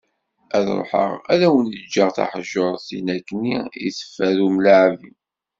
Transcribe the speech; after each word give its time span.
Ad 0.55 0.67
ruḥeγ 0.77 1.11
ad 1.33 1.41
awen-ğğeγ 1.47 2.05
taḥjurt, 2.17 2.81
tin 2.87 3.07
akken 3.15 3.41
i 3.87 3.89
teffer 3.97 4.37
umlaԑbi. 4.47 5.11